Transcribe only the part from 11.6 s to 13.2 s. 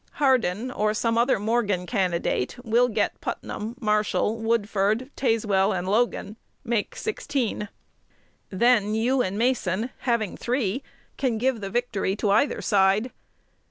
the victory to either side.